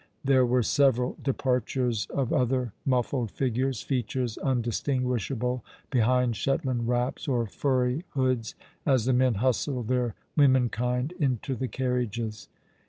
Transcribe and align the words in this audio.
There 0.23 0.47
were 0.47 0.63
several 0.63 1.15
departures 1.23 2.07
of 2.09 2.33
other 2.33 2.73
muflaed 2.87 3.29
figures, 3.29 3.83
features 3.83 4.35
undistinguishable 4.39 5.63
behind 5.91 6.35
Shetland 6.35 6.87
wraps, 6.87 7.27
or 7.27 7.45
furry 7.45 8.03
hoods, 8.15 8.55
as 8.83 9.05
the 9.05 9.13
men 9.13 9.35
hustled 9.35 9.89
their 9.89 10.15
w^oraenkind 10.35 11.11
into 11.19 11.53
the 11.53 11.67
carriages. 11.67 12.49